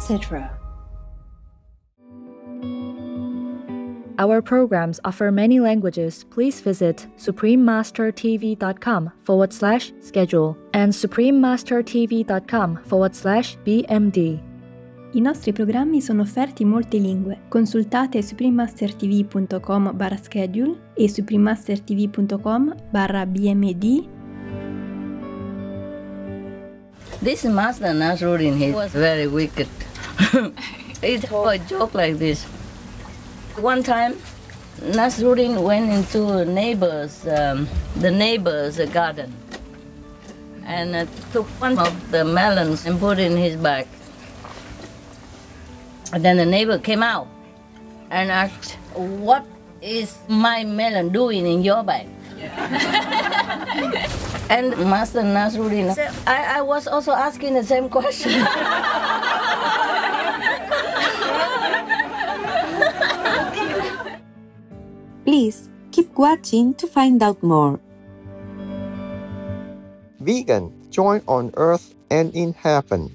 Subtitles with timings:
[0.00, 0.50] Etc.
[4.18, 6.24] Our programs offer many languages.
[6.30, 14.48] Please visit suprememastertv.com forward slash schedule and suprememastertv.com forward slash BMD.
[15.12, 17.40] I nostri programmi sono offerti in molte lingue.
[17.48, 24.18] Consultate suprememastertv.com barra schedule e suprememastertv.com barra BMD
[27.22, 29.68] This master Nasruddin, he was very wicked.
[31.02, 32.44] he told a joke like this.
[33.56, 34.16] One time,
[34.80, 39.34] Nasruddin went into neighbor's, um, the neighbor's garden
[40.64, 43.86] and uh, took one of the melons and put it in his bag.
[46.12, 47.28] And then the neighbor came out
[48.10, 49.44] and asked, What
[49.82, 52.08] is my melon doing in your bag?
[54.50, 58.32] and Master Nasruddin said, I, I was also asking the same question.
[65.24, 67.80] Please keep watching to find out more.
[70.20, 73.14] Vegan, join on earth and in heaven.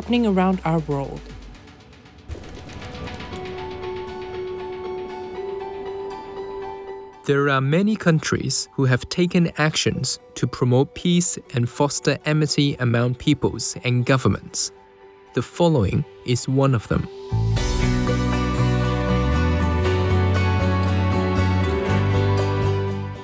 [0.00, 1.20] Happening around our world.
[7.26, 13.16] There are many countries who have taken actions to promote peace and foster amity among
[13.16, 14.72] peoples and governments.
[15.34, 17.06] The following is one of them.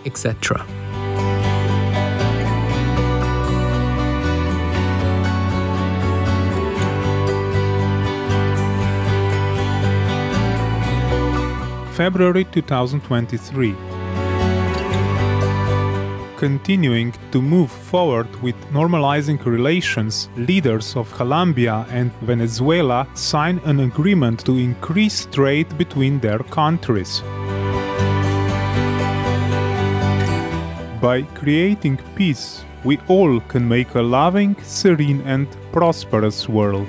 [0.05, 0.76] Etc.
[11.97, 13.75] February 2023.
[16.37, 24.45] Continuing to move forward with normalizing relations, leaders of Colombia and Venezuela sign an agreement
[24.45, 27.23] to increase trade between their countries.
[31.01, 36.89] By creating peace, we all can make a loving, serene, and prosperous world.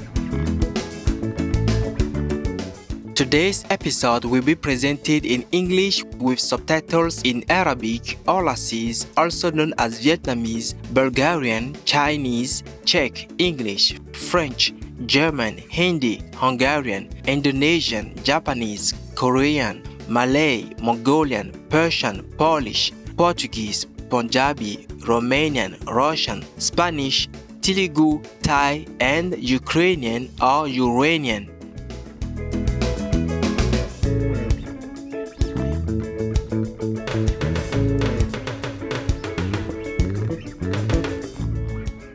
[3.21, 10.03] Today's episode will be presented in English with subtitles in Arabic, Aulacese, also known as
[10.03, 14.73] Vietnamese, Bulgarian, Chinese, Czech, English, French,
[15.05, 27.29] German, Hindi, Hungarian, Indonesian, Japanese, Korean, Malay, Mongolian, Persian, Polish, Portuguese, Punjabi, Romanian, Russian, Spanish,
[27.61, 31.60] Telugu, Thai, and Ukrainian or Uranian.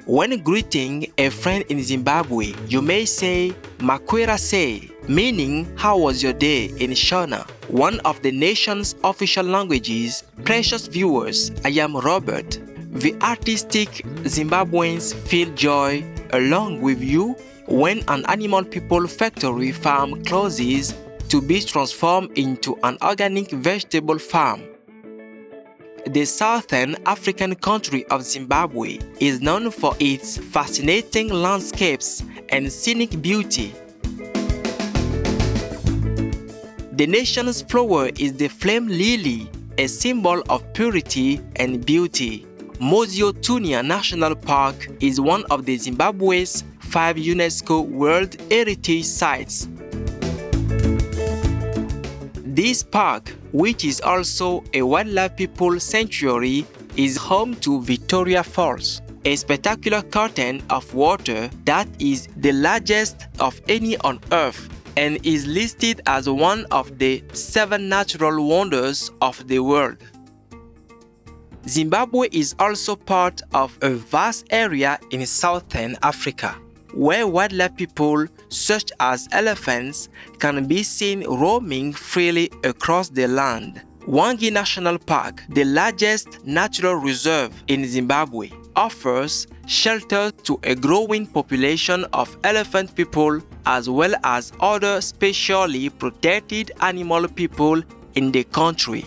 [0.06, 6.32] When greeting a friend in Zimbabwe, you may say Maswera sei, meaning how was your
[6.32, 10.22] day in Shona, one of the nation's official languages.
[10.44, 12.60] Precious viewers, I am Robert.
[12.92, 13.88] The artistic
[14.22, 17.34] Zimbabweans feel joy along with you
[17.66, 20.94] when an animal people factory farm closes
[21.30, 24.62] to be transformed into an organic vegetable farm.
[26.06, 33.74] The southern African country of Zimbabwe is known for its fascinating landscapes and scenic beauty.
[36.92, 42.46] The nation's flower is the flame lily, a symbol of purity and beauty.
[42.78, 49.66] Mosi-oa-Tunya National Park is one of the Zimbabwe's five UNESCO World Heritage Sites.
[52.44, 56.66] This park, which is also a wildlife people sanctuary,
[56.96, 63.58] is home to Victoria Falls, a spectacular curtain of water that is the largest of
[63.66, 64.68] any on earth
[64.98, 69.96] and is listed as one of the seven natural wonders of the world.
[71.66, 76.54] Zimbabwe is also part of a vast area in southern Africa
[76.92, 80.08] where wildlife people such as elephants
[80.38, 83.82] can be seen roaming freely across the land.
[84.06, 92.04] Hwange National Park, the largest natural reserve in Zimbabwe, offers shelter to a growing population
[92.12, 97.82] of elephant people as well as other specially protected animal people
[98.14, 99.04] in the country.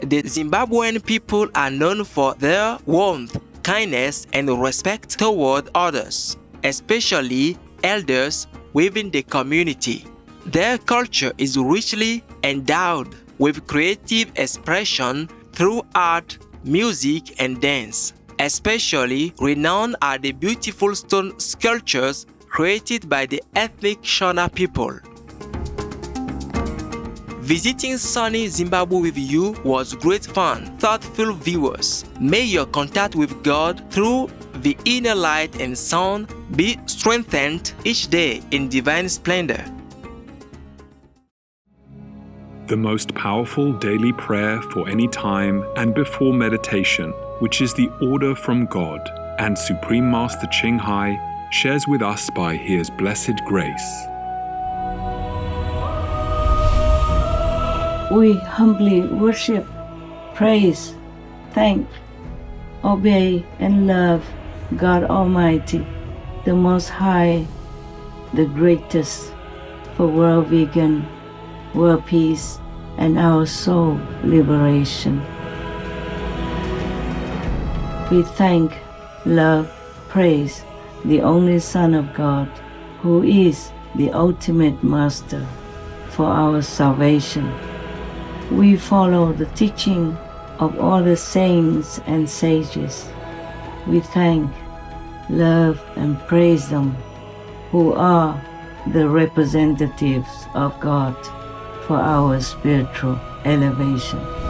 [0.00, 8.46] The Zimbabwean people are known for their warmth kindness and respect toward others, especially elders
[8.72, 10.04] within the community.
[10.46, 18.12] Their culture is richly endowed with creative expression through art, music, and dance.
[18.38, 24.98] Especially renowned are the beautiful stone sculptures created by the ethnic Shona people.
[27.40, 32.04] Visiting sunny Zimbabwe with you was great fun, thoughtful viewers.
[32.20, 34.28] May your contact with God through
[34.62, 39.64] the inner light and sound be strengthened each day in divine splendor.
[42.66, 48.34] The most powerful daily prayer for any time and before meditation, which is the order
[48.34, 49.00] from God,
[49.38, 51.18] and Supreme Master Ching Hai
[51.50, 54.08] shares with us by His blessed grace.
[58.10, 59.66] we humbly worship,
[60.34, 60.94] praise,
[61.52, 61.86] thank,
[62.82, 64.24] obey, and love
[64.76, 65.86] God Almighty,
[66.44, 67.46] the Most High,
[68.34, 69.32] the greatest,
[69.96, 71.06] for world vegan,
[71.74, 72.58] world peace,
[72.98, 75.20] and our soul liberation.
[78.10, 78.76] We thank,
[79.24, 79.70] love,
[80.08, 80.64] praise
[81.04, 82.48] the only Son of God,
[83.00, 85.46] who is the ultimate Master
[86.10, 87.52] for our salvation
[88.50, 90.16] we follow the teaching
[90.58, 93.06] of all the saints and sages.
[93.86, 94.50] We thank,
[95.28, 96.96] love, and praise them
[97.70, 98.40] who are
[98.92, 101.14] the representatives of God
[101.86, 104.47] for our spiritual elevation.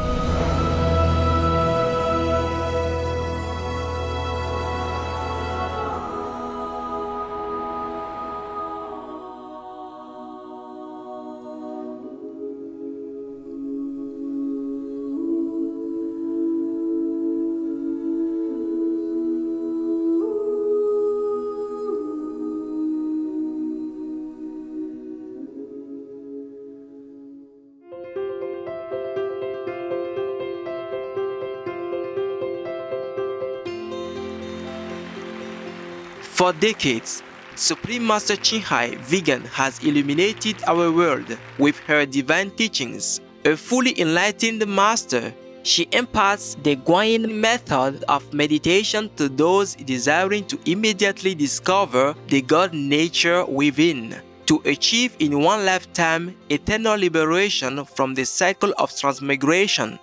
[36.49, 37.23] For decades,
[37.57, 43.21] Supreme Master Ching Hai Vegan has illuminated our world with her divine teachings.
[43.45, 50.59] A fully enlightened master, she imparts the Guanyin method of meditation to those desiring to
[50.65, 58.25] immediately discover the God nature within, to achieve in one lifetime eternal liberation from the
[58.25, 59.99] cycle of transmigration.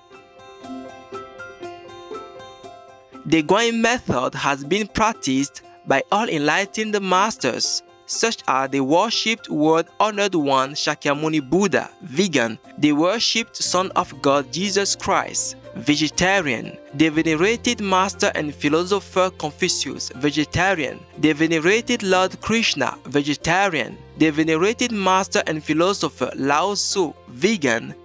[3.26, 7.84] The Guanyin method has been practiced by all enlightened masters.
[8.08, 14.54] Such are the worshipped world honored one Shakyamuni Buddha, vegan, the worshipped Son of God
[14.54, 23.98] Jesus Christ, vegetarian, the venerated master and philosopher Confucius, vegetarian, the venerated Lord Krishna, vegetarian,
[24.20, 27.96] the venerated master and philosopher Lao Tzu, vegan,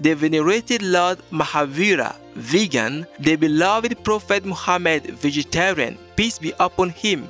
[0.00, 7.28] the venerated Lord Mahavira, vegan, the beloved Prophet Muhammad, vegetarian, peace be upon him,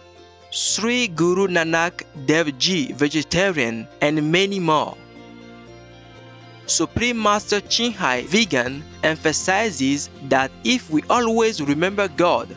[0.50, 4.96] Sri Guru Nanak Dev Ji, vegetarian, and many more.
[6.66, 12.56] Supreme Master Ching Hai, vegan, emphasizes that if we always remember God,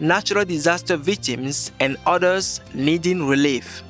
[0.00, 3.82] natural disaster victims, and others needing relief.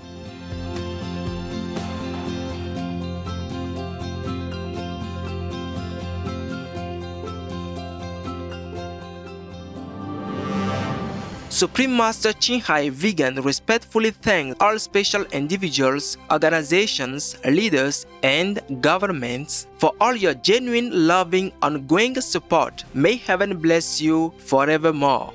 [11.60, 19.92] Supreme Master Ching Hai Vegan respectfully thanks all special individuals, organizations, leaders, and governments for
[20.00, 22.84] all your genuine, loving, ongoing support.
[22.94, 25.34] May heaven bless you forevermore.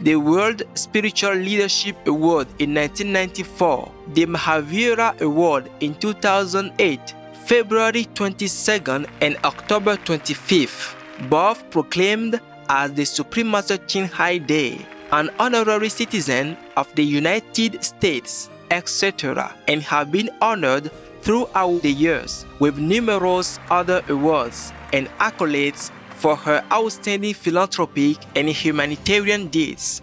[0.00, 7.14] the World Spiritual Leadership Award in 1994, the Mahavira Award in 2008,
[7.46, 10.94] February 22nd and October 25th
[11.30, 17.82] both proclaimed as the Supreme Master Ching Hai Day, an honorary citizen of the United
[17.82, 20.90] States, etc., and have been honored
[21.22, 29.48] throughout the years with numerous other awards and accolades for her outstanding philanthropic and humanitarian
[29.48, 30.02] deeds.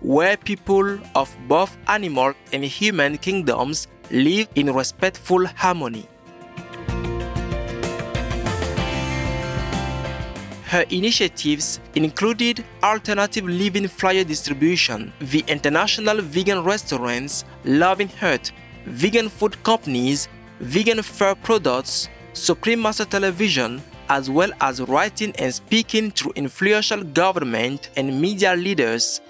[0.00, 6.06] where people of both animal and human kingdoms live in respectful harmony.
[10.68, 18.52] Her initiatives included alternative living flyer distribution, the international vegan restaurants Loving Heart,
[18.84, 20.28] vegan food companies,
[20.60, 27.88] vegan fur products, Supreme Master Television, as well as writing and speaking to influential government
[27.96, 29.22] and media leaders,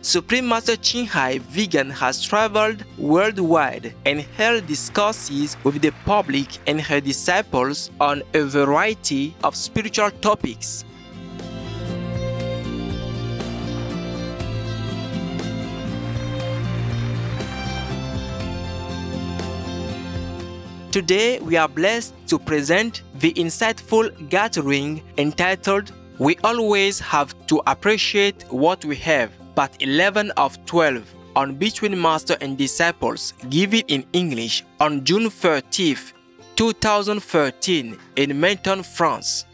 [0.00, 6.80] Supreme Master Ching Hai Vegan has traveled worldwide and held discourses with the public and
[6.80, 10.84] her disciples on a variety of spiritual topics.
[20.92, 28.44] Today, we are blessed to present the insightful gathering entitled We Always Have to Appreciate
[28.50, 31.02] What We Have, Part 11 of 12
[31.34, 36.12] on Between Master and Disciples, given in English on June 30th,
[36.54, 39.46] 2013 in Menton, France.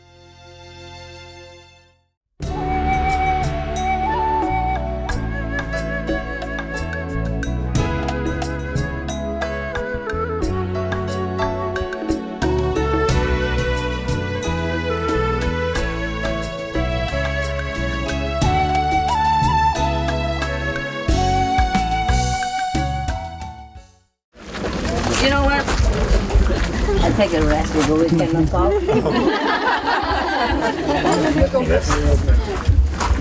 [27.84, 28.72] Before we can talk.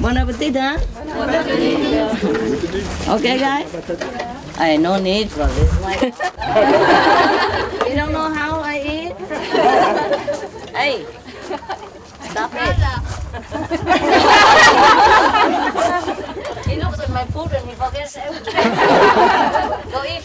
[0.02, 0.80] bon appetit, huh?
[3.16, 3.68] Okay, guys?
[4.58, 6.00] I no need for this one.
[7.90, 9.16] you don't know how I eat?
[10.80, 11.06] hey,
[12.32, 12.76] stop it.
[16.70, 18.54] he looks at my food and he forgets everything.
[19.92, 20.24] Go eat.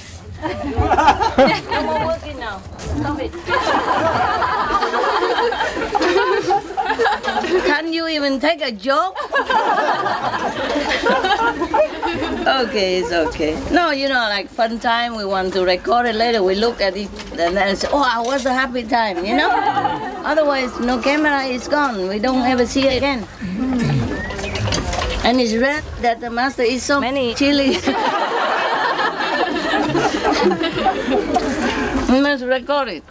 [2.98, 3.32] Stop it.
[7.64, 9.16] Can you even take a joke?
[12.66, 13.54] okay, it's okay.
[13.70, 16.42] No, you know, like fun time, we want to record it later.
[16.42, 17.08] We look at it
[17.38, 19.50] and then say, oh, it was a happy time, you know?
[20.24, 22.08] Otherwise, no camera is gone.
[22.08, 23.24] We don't ever see it again.
[25.24, 27.76] And it's rare that the master is so many chili.
[32.08, 33.04] we must record it.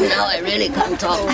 [0.00, 1.26] now I really can't talk.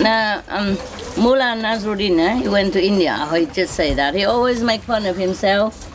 [0.00, 0.76] now, um,
[1.16, 3.16] Mullah Nasruddin, eh, he went to India.
[3.18, 4.14] I just say that.
[4.14, 5.86] He always make fun of himself.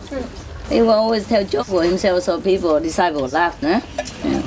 [0.70, 3.62] He will always tell jokes for himself so people, disciples laugh.
[3.64, 3.82] Eh?
[4.24, 4.42] Yeah.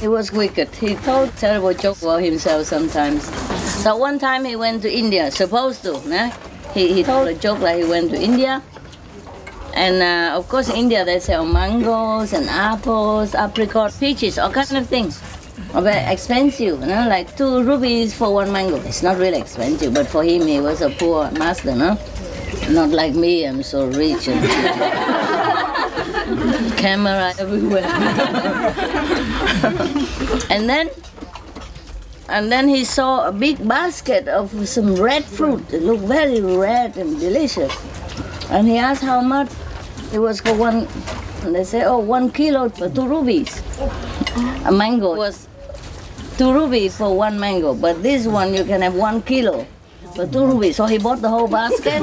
[0.00, 0.68] He was wicked.
[0.76, 3.28] He told terrible jokes for himself sometimes.
[3.88, 5.94] So one time he went to India, supposed to.
[6.12, 6.30] Eh?
[6.74, 8.62] He, he told a joke like he went to India.
[9.72, 14.72] And uh, of course, in India they sell mangoes and apples, apricot, peaches, all kinds
[14.72, 15.18] of things.
[15.72, 18.76] Very expensive, you know, like two rupees for one mango.
[18.82, 21.96] It's not really expensive, but for him, he was a poor master, no?
[22.68, 24.28] Not like me, I'm so rich.
[24.28, 24.44] And
[26.76, 27.84] camera everywhere.
[30.50, 30.90] and then
[32.28, 35.72] And then he saw a big basket of some red fruit.
[35.72, 37.72] It looked very red and delicious.
[38.50, 39.48] And he asked how much
[40.12, 40.86] it was for one.
[41.42, 43.62] And they said, oh, one kilo for two rubies.
[44.66, 45.48] A mango was
[46.36, 49.66] two rubies for one mango, but this one you can have one kilo
[50.14, 50.76] for two rubies.
[50.76, 52.02] So he bought the whole basket.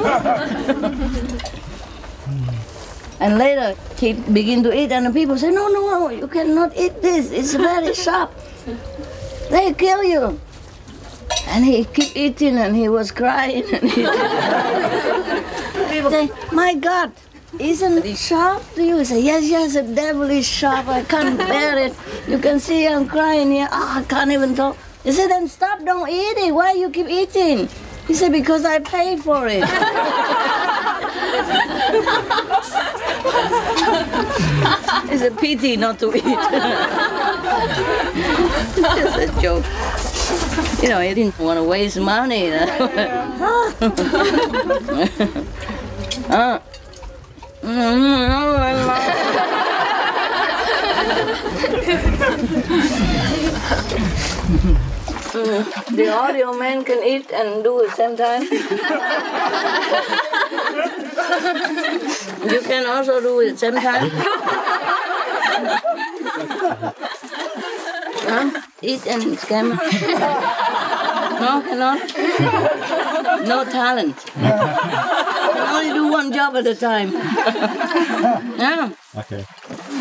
[3.20, 6.76] and later he began to eat, and the people say, no, no, no, you cannot
[6.76, 7.30] eat this.
[7.30, 8.32] It's very sharp.
[9.50, 10.40] They kill you.
[11.48, 13.64] And he keep eating, and he was crying.
[13.72, 14.02] And he
[15.96, 17.12] people say, my God,
[17.58, 18.98] isn't it sharp to you?
[18.98, 20.88] He said, yes, yes, the devil is sharp.
[20.88, 21.94] I can't bear it.
[22.28, 23.68] You can see I'm crying here.
[23.70, 24.76] Oh, I can't even talk.
[25.04, 26.52] He said, then stop, don't eat it.
[26.54, 27.68] Why you keep eating?
[28.06, 29.62] He said, because I paid for it.
[35.10, 36.22] it's a pity not to eat.
[38.98, 39.64] it's a joke.
[40.82, 42.52] You know, he didn't want to waste money.
[46.28, 46.60] Ah.
[55.36, 58.42] the audio man can eat and do at the same time.
[62.52, 64.10] you can also do it at the same time.
[68.26, 68.50] Huh?
[68.82, 69.76] Eat and scam.
[71.40, 72.00] No, cannot.
[73.46, 74.16] No talent.
[74.34, 77.12] Can only do one job at a time.
[77.12, 78.90] yeah.
[79.16, 79.44] Okay.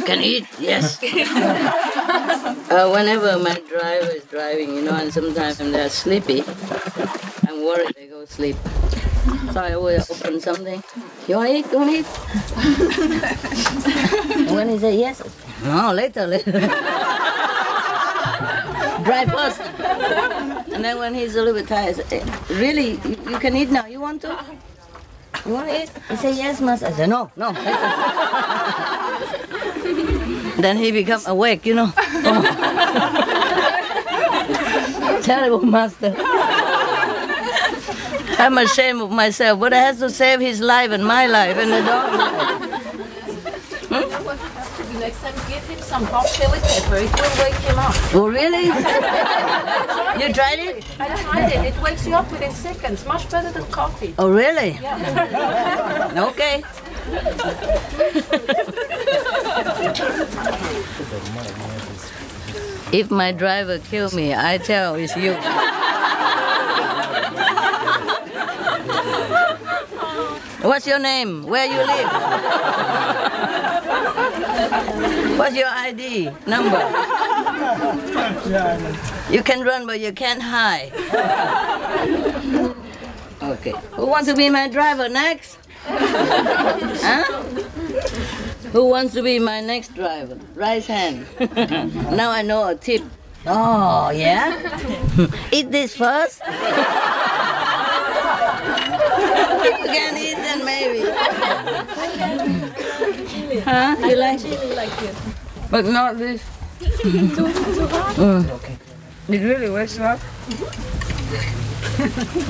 [0.06, 1.02] Can eat, yes.
[1.04, 6.44] uh, whenever my driver is driving, you know, and sometimes when they're sleepy,
[7.48, 8.56] I'm worried they go sleep.
[9.52, 10.82] So I always open something.
[11.28, 11.72] You want to eat?
[11.72, 12.06] You want to eat?
[14.52, 15.22] when he say yes,
[15.64, 16.52] no, later, later.
[19.06, 19.62] Drive first.
[19.62, 23.86] And then when he's a little bit tired, say, eh, really, you, can eat now.
[23.86, 24.36] You want to?
[25.46, 25.92] You want to eat?
[26.10, 26.88] He say yes, master.
[26.88, 27.52] I say no, no.
[30.62, 31.92] then he become awake, you know.
[35.22, 36.16] Terrible master.
[38.38, 41.72] I'm ashamed of myself, but I have to save his life and my life and
[41.72, 42.72] the dog's life.
[45.00, 46.96] Next time, give him some hot chili pepper.
[46.98, 47.94] It will wake him up.
[48.14, 48.66] Oh, really?
[48.66, 50.84] you tried it?
[51.00, 51.66] I tried it.
[51.74, 53.06] It wakes you up within seconds.
[53.06, 54.16] Much better than coffee.
[54.18, 54.80] Oh, really?
[54.82, 56.12] Yeah.
[56.26, 56.64] Okay.
[62.92, 65.34] if my driver kill me, I tell it's you.
[70.66, 71.44] What's your name?
[71.44, 73.35] Where you live?
[75.38, 76.80] What's your ID number?
[79.30, 80.92] You can run, but you can't hide.
[83.42, 83.74] Okay.
[83.92, 85.58] Who wants to be my driver next?
[85.86, 87.44] huh?
[88.72, 90.38] Who wants to be my next driver?
[90.56, 91.28] Right hand.
[92.16, 93.04] now I know a tip.
[93.46, 94.58] Oh, yeah?
[95.52, 96.42] Eat this first.
[96.46, 96.54] you
[99.86, 101.00] can eat then maybe.
[103.66, 103.96] Huh?
[104.08, 105.16] You like it?
[105.72, 106.42] But not this.
[106.80, 107.46] Too too
[108.16, 108.44] Mm.
[109.30, 110.20] It really wakes up?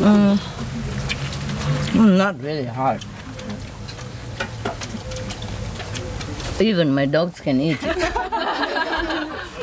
[0.04, 0.38] Mm.
[1.96, 3.04] Mm, Not really hard.
[6.60, 7.98] Even my dogs can eat it.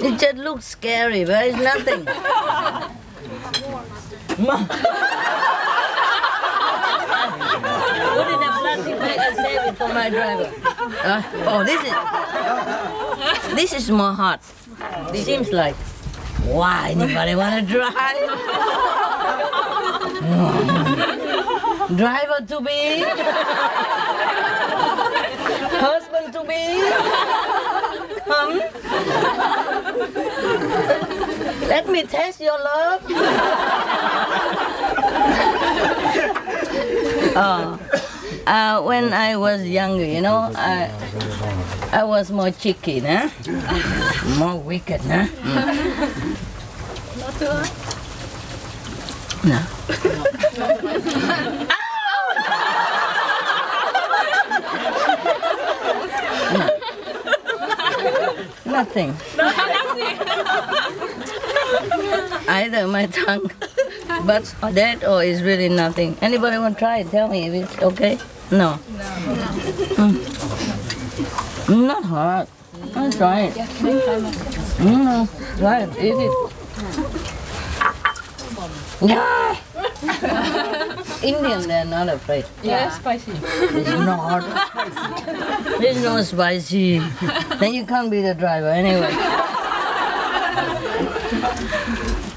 [0.03, 2.05] It just looks scary, but it's nothing.
[4.45, 4.67] Ma-
[8.17, 8.43] Put in
[9.75, 10.51] for my driver.
[11.05, 11.93] Uh, oh, this is
[13.55, 14.41] this is more hot.
[15.15, 15.75] It seems like.
[16.45, 17.93] Why anybody wanna drive?
[21.97, 23.05] Driver to be,
[25.79, 26.81] husband to be,
[28.25, 28.61] come.
[31.69, 33.03] Let me test your love.
[37.37, 37.79] oh,
[38.47, 40.91] uh, when I was younger, you know, I,
[41.93, 43.29] I was more cheeky, huh?
[44.39, 45.27] More wicked, huh?
[49.45, 49.59] No.
[58.65, 59.15] Nothing.
[62.49, 63.51] Either my tongue,
[64.25, 66.17] but that or is really nothing.
[66.23, 67.11] Anybody want to try it?
[67.11, 68.19] Tell me if it's okay.
[68.53, 68.79] No.
[69.97, 70.15] Mm.
[71.88, 72.49] Not hard.
[72.95, 73.55] I'll try it.
[73.55, 75.97] Mm, no, try it.
[75.97, 76.33] Eat it.
[79.09, 79.57] Yeah.
[81.23, 82.45] Indian, they're not afraid.
[82.62, 83.33] Yeah, spicy.
[83.33, 85.79] It's not spicy.
[85.81, 86.99] There's no spicy.
[87.59, 89.17] then you can't be the driver anyway.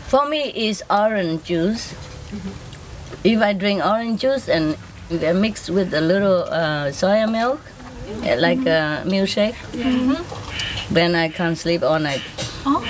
[0.08, 1.94] For me, it's orange juice.
[3.26, 4.78] If I drink orange juice and
[5.12, 7.62] I mix with a little uh, soya milk,
[8.40, 10.94] like a milkshake, mm-hmm.
[10.94, 12.22] then I can't sleep all night.
[12.66, 12.82] Oh.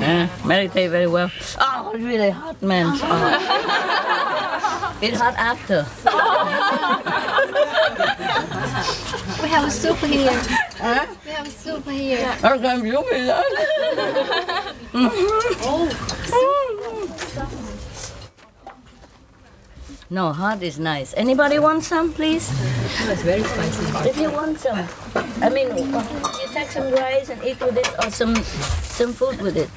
[0.00, 1.30] Yeah, meditate very well.
[1.58, 2.86] Oh, it's really hot, man.
[3.02, 3.76] Oh.
[5.02, 5.86] It's hot after.
[9.42, 10.30] We have a soup here.
[10.76, 11.06] Huh?
[11.24, 12.32] We have a soup here.
[12.42, 13.44] How come you be that?
[20.12, 21.14] No, hot is nice.
[21.16, 22.50] Anybody want some, please?
[23.08, 24.08] It's very spicy.
[24.08, 24.88] If you want some,
[25.40, 25.86] I mean, you
[26.52, 29.70] take some rice and eat with it, or some some food with it.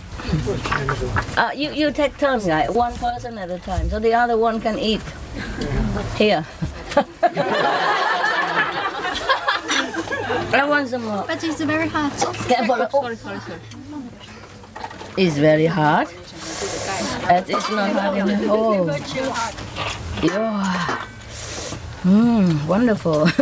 [1.38, 2.68] Uh, you you take turns, guy.
[2.68, 5.04] One person at a time, so the other one can eat.
[6.18, 6.44] Here.
[10.52, 11.26] I want some more.
[11.28, 12.12] But it's very hot.
[12.48, 12.82] Careful.
[12.82, 13.60] Oh, sorry, sorry, sorry.
[15.16, 16.08] It's very hard.
[16.10, 18.42] It is not hard enough.
[18.50, 18.90] Oh,
[20.24, 21.06] yeah.
[22.04, 23.28] Mmm, wonderful.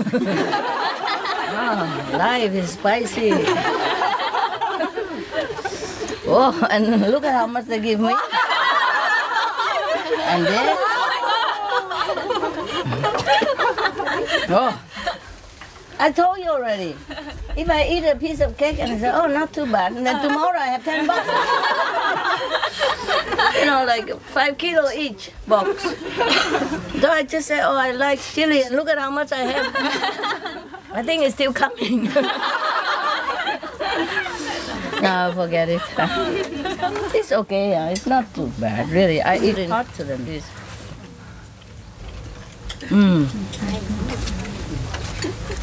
[1.54, 1.86] Ah,
[2.18, 3.32] life is spicy.
[6.34, 8.14] Oh, and look at how much they give me.
[10.32, 10.78] And then,
[14.50, 14.80] oh,
[16.00, 16.96] I told you already.
[17.58, 20.06] If I eat a piece of cake and I say, oh, not too bad, and
[20.06, 21.34] then tomorrow I have 10 boxes.
[23.62, 25.86] You know, like five kilo each box.
[27.02, 29.76] So I just say, oh, I like chili, and look at how much I have.
[30.94, 32.04] I think it's still coming.
[35.02, 35.82] no, forget it.
[37.18, 39.20] It's okay, yeah, it's not too bad, really.
[39.20, 40.46] I eat it hotter than this.
[42.94, 43.26] Mmm.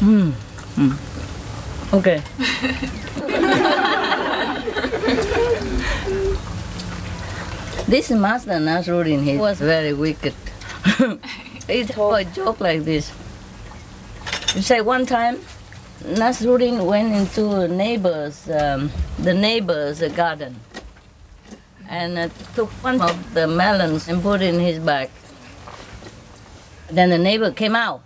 [0.03, 0.33] Mmm.
[0.75, 0.97] Mm.
[1.93, 2.21] Okay.
[7.89, 10.35] This master Nasruddin, he was very wicked.
[11.67, 13.11] he told a joke like this.
[14.55, 15.39] You say one time,
[16.03, 20.59] Nasruddin went into a neighbor's, um, the neighbor's garden,
[21.89, 25.09] and uh, took one of the melons and put in his bag.
[26.91, 28.01] Then the neighbor came out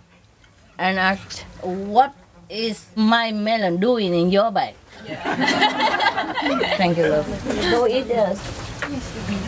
[0.78, 2.14] and asked, "What
[2.48, 4.74] is my melon doing in your bag?"
[6.76, 7.26] Thank you, love.
[7.70, 9.43] Go eat this.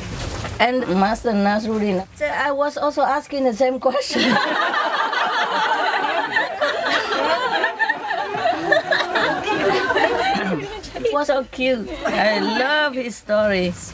[0.59, 4.23] And Master Nasruddin I was also asking the same question.
[10.97, 11.89] it was so cute.
[12.07, 13.93] I love his stories.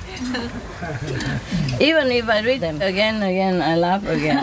[1.81, 4.39] Even if I read them again and again, I laugh again.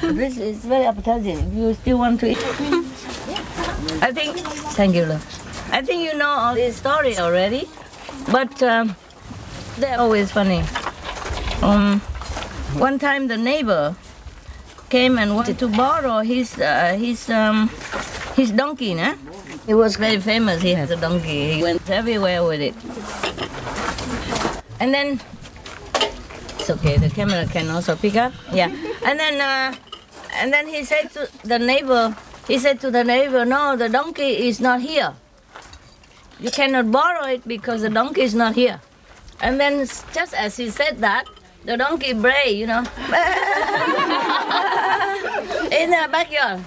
[0.14, 1.38] this is very appetizing.
[1.38, 2.38] If you still want to eat.
[4.02, 4.36] I think,
[4.76, 5.24] thank you, love.
[5.72, 7.68] I think you know all these stories already,
[8.30, 8.96] but um,
[9.78, 10.62] they're always funny.
[11.62, 12.00] Um,
[12.78, 13.96] one time the neighbor
[14.90, 17.70] came and wanted to borrow his uh, his um,
[18.36, 18.94] his donkey.
[18.94, 19.14] Nah?
[19.66, 20.62] He was very famous.
[20.62, 21.54] He had a donkey.
[21.54, 22.74] He went everywhere with it.
[24.80, 25.20] And then
[26.58, 26.96] it's okay.
[26.98, 28.32] The camera can also pick up.
[28.52, 28.68] Yeah.
[29.04, 29.74] And then uh,
[30.34, 32.14] and then he said to the neighbor.
[32.46, 35.14] He said to the neighbor, "No, the donkey is not here.
[36.40, 38.80] You cannot borrow it because the donkey is not here."
[39.40, 41.26] And then just as he said that,
[41.64, 42.80] the donkey bray, you know,
[45.72, 46.64] in the backyard.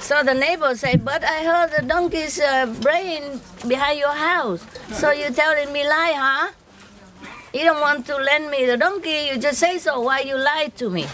[0.00, 4.64] So the neighbor said, "But I heard the donkey's uh, braying behind your house.
[4.92, 6.50] So you telling me lie, huh?
[7.52, 9.28] You don't want to lend me the donkey.
[9.30, 10.00] You just say so.
[10.00, 11.06] Why you lie to me?"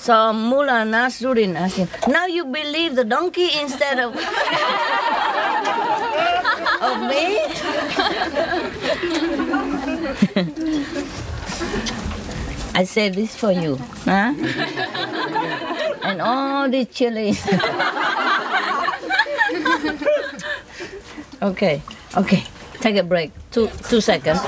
[0.00, 4.16] So Mullah Nasruddin asked him, "Now you believe the donkey instead of
[6.80, 7.36] of me?"
[12.72, 13.76] I said this for you,
[14.08, 14.32] huh?
[16.02, 17.36] and all the chili.
[21.42, 21.82] okay,
[22.16, 22.42] okay.
[22.80, 23.32] Take a break.
[23.52, 24.40] Two two seconds.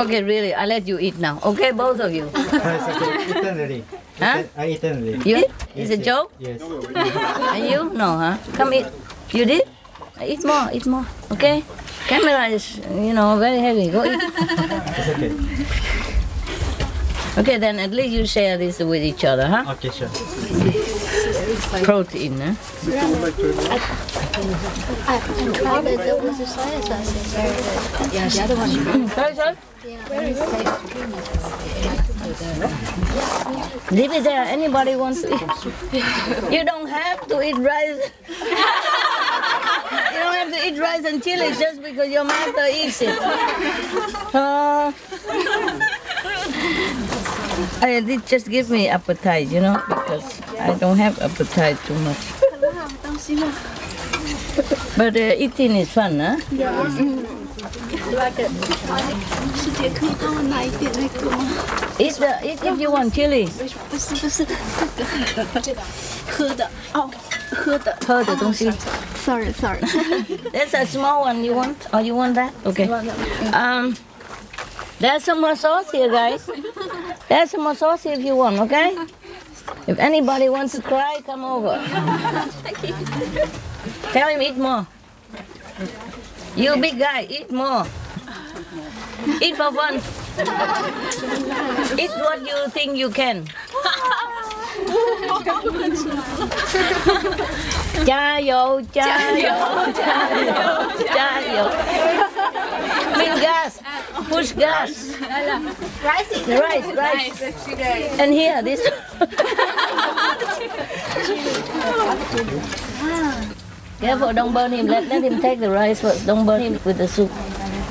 [0.06, 0.54] okay, really.
[0.54, 1.40] I let you eat now.
[1.44, 2.30] Okay, both of you.
[2.34, 3.84] Eternally.
[4.18, 4.42] Huh?
[4.56, 5.20] I eternally.
[5.24, 5.44] You?
[5.74, 6.32] Is it joke?
[6.38, 6.60] Yes.
[6.60, 7.90] And you?
[7.92, 8.36] No, huh?
[8.54, 8.86] Come eat.
[9.32, 9.68] You did?
[10.20, 11.06] Eat more, eat more.
[11.32, 11.64] Okay?
[12.06, 13.88] Camera is, you know, very heavy.
[13.90, 14.20] Go eat.
[14.20, 15.32] It's okay.
[17.38, 19.64] Okay, then at least you share this with each other, huh?
[19.78, 20.10] Okay, sure.
[21.84, 22.54] Protein, huh?
[24.32, 25.20] I
[25.54, 26.88] tried the double exercise.
[26.88, 28.12] That's very good.
[28.14, 28.70] Yeah, the other one.
[33.90, 34.44] Leave it there.
[34.44, 36.52] Anybody wants to eat?
[36.52, 38.10] You don't have to eat rice.
[38.28, 38.34] you
[40.20, 43.18] don't have to eat rice and chili just because your master eats it.
[44.32, 44.92] Uh,
[47.82, 52.18] I did just give me appetite, you know, because I don't have appetite too much
[54.97, 56.37] But uh, eating is fun, huh?
[59.55, 61.37] 师姐可以帮我拿一点那个吗？
[61.97, 63.47] Eat the eat if you want chili.
[63.89, 64.45] 不是不是，
[65.61, 65.81] 这个
[66.29, 67.09] 喝的哦，
[67.51, 68.71] 喝的喝的东西。
[69.23, 69.79] Sorry sorry。
[70.51, 71.75] That's a small one you want?
[71.91, 72.51] Or you want that?
[72.63, 72.87] Okay.
[73.53, 73.95] Um,
[74.99, 76.47] there's some more sauce here, guys.
[77.27, 78.95] There's some more sauce if you want, okay?
[79.87, 81.81] If anybody wants to cry, come over.
[84.12, 84.86] Tell him eat more.
[86.56, 87.86] You big guy, eat more.
[89.40, 89.94] Eat for fun.
[91.98, 93.46] Eat what you think you can.
[98.04, 99.54] cha yo, cha yo.
[103.14, 103.82] Big gas,
[104.28, 105.14] push gas.
[106.02, 107.40] Rice, rice, rice.
[108.18, 108.80] And here, this.
[114.00, 114.86] Careful, don't burn him.
[114.86, 116.26] Let, let him take the rice first.
[116.26, 117.30] Don't burn him with the soup.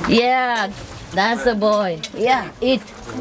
[0.08, 0.72] Yeah,
[1.12, 2.00] that's the boy.
[2.14, 2.82] Yeah, eat.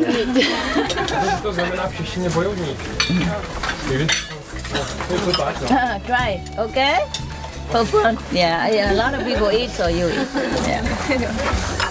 [6.06, 7.06] Try, okay?
[7.72, 8.18] For fun.
[8.32, 10.28] Yeah, yeah, a lot of people eat, so you eat.
[10.66, 11.86] Yeah.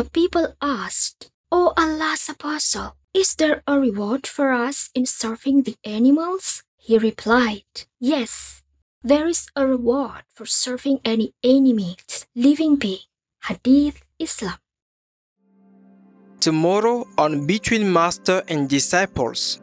[0.00, 5.76] The people asked, O Allah's apostle, is there a reward for us in serving the
[5.84, 6.62] animals?
[6.78, 8.62] He replied, Yes,
[9.04, 13.04] there is a reward for serving any animate living being.
[13.44, 14.56] Hadith Islam.
[16.40, 19.60] Tomorrow on Between Master and Disciples.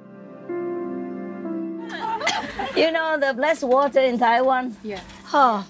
[2.78, 4.78] You know the blessed water in Taiwan?
[4.84, 5.02] Yeah.
[5.34, 5.66] Oh,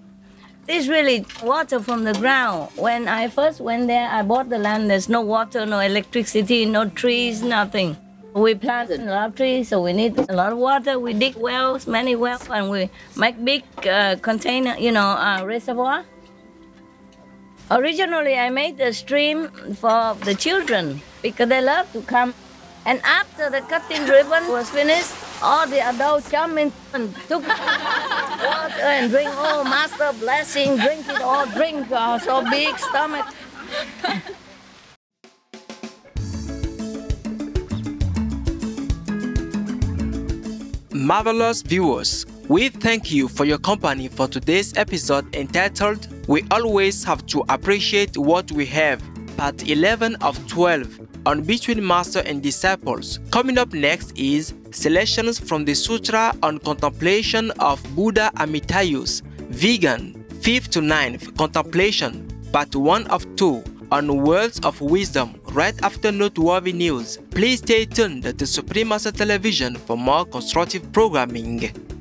[0.68, 2.70] this really water from the ground.
[2.76, 4.90] When I first went there, I bought the land.
[4.90, 7.96] There's no water, no electricity, no trees, nothing.
[8.34, 11.00] We planted a lot of trees, so we need a lot of water.
[11.00, 16.04] We dig wells, many wells, and we make big uh, container, you know, uh, reservoir.
[17.72, 22.34] Originally, I made the stream for the children because they love to come.
[22.86, 28.82] And after the cutting ribbon was finished, all the adults come in and took water
[28.82, 29.30] and drink.
[29.34, 31.92] Oh, master blessing, drink it all, drink.
[31.92, 33.26] Uh, so big stomach.
[40.94, 47.26] Marvelous viewers, we thank you for your company for today's episode entitled We Always Have
[47.28, 49.02] to Appreciate What We Have,
[49.38, 53.20] part 11 of 12 on Between Master and Disciples.
[53.32, 60.70] Coming up next is selections from the Sutra on Contemplation of Buddha Amitayus, Vegan, 5th
[60.70, 63.62] to 9th Contemplation, part 1 of 2
[63.92, 67.20] on Words of Wisdom right after noteworthy news.
[67.32, 71.97] Please stay tuned to Supreme Master Television for more constructive programming.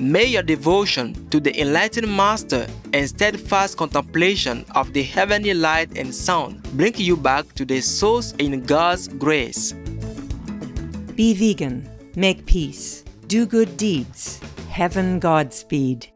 [0.00, 6.14] May your devotion to the enlightened Master and steadfast contemplation of the heavenly light and
[6.14, 9.74] sound bring you back to the source in God's grace.
[11.16, 11.86] Be vegan,
[12.16, 14.40] make peace, do good deeds.
[14.70, 16.08] Heaven Godspeed.